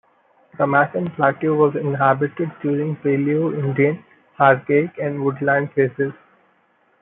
[0.57, 4.03] The Macon plateau was inhabited during the Paleoindian,
[4.39, 6.13] Archaic, and Woodland phases.